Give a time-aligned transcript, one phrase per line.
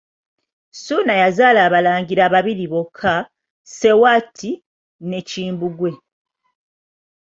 [0.73, 3.13] Ssuuna yazaala abalangira babiri bokka,
[3.69, 4.51] Ssewatti
[5.09, 5.91] ne Kimbugwe.